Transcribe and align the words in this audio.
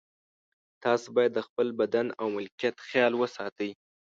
تاسو 0.83 1.07
باید 1.15 1.31
د 1.35 1.39
خپل 1.47 1.67
بدن 1.81 2.07
او 2.19 2.27
ملکیت 2.37 2.75
خیال 2.87 3.13
وساتئ. 3.17 3.69